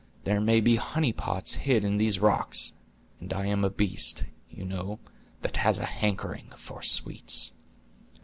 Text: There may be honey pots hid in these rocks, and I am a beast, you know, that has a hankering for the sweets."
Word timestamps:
There 0.23 0.41
may 0.41 0.61
be 0.61 0.77
honey 0.77 1.13
pots 1.13 1.53
hid 1.53 1.83
in 1.85 1.97
these 1.99 2.17
rocks, 2.17 2.73
and 3.19 3.31
I 3.31 3.45
am 3.45 3.63
a 3.63 3.69
beast, 3.69 4.25
you 4.49 4.65
know, 4.65 4.97
that 5.43 5.57
has 5.57 5.77
a 5.77 5.85
hankering 5.85 6.49
for 6.57 6.79
the 6.81 6.87
sweets." 6.87 7.53